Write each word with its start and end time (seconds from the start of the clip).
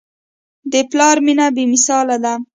د 0.71 0.73
پلار 0.91 1.15
مینه 1.25 1.47
بېمثاله 1.55 2.17
ده. 2.23 2.33